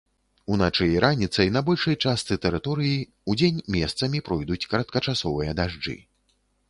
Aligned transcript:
Уначы 0.53 0.85
і 0.93 1.01
раніцай 1.03 1.51
на 1.57 1.61
большай 1.67 1.97
частцы 2.07 2.37
тэрыторыі, 2.45 2.97
удзень 3.35 3.63
месцамі 3.79 4.25
пройдуць 4.31 4.61
кароткачасовыя 4.73 5.51
дажджы. 5.61 5.97